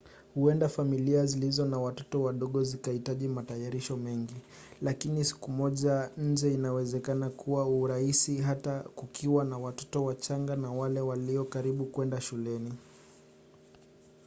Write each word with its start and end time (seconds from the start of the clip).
huenda 0.35 0.69
familia 0.69 1.25
zilizo 1.25 1.65
na 1.65 1.77
watoto 1.79 2.23
wadogo 2.23 2.63
zikahitaji 2.63 3.27
matayarisho 3.27 3.97
mengi 3.97 4.33
lakini 4.81 5.25
siku 5.25 5.51
moja 5.51 6.09
nje 6.17 6.53
inawezekana 6.53 7.29
kwa 7.29 7.69
urahisi 7.69 8.37
hata 8.37 8.79
kukiwa 8.79 9.43
na 9.43 9.57
watoto 9.57 10.05
wachanga 10.05 10.55
na 10.55 10.71
wale 10.71 11.01
walio 11.01 11.45
karibu 11.45 11.85
kwenda 11.85 12.21
shuleni 12.21 12.71